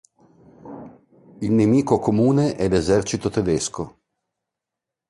Il 1.41 1.51
nemico 1.51 1.99
comune 1.99 2.55
è 2.55 2.67
l'esercito 2.67 3.29
tedesco. 3.29 3.99